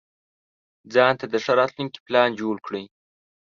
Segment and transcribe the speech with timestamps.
[0.93, 2.85] ځانته د ښه راتلونکي پلان جوړ کړئ.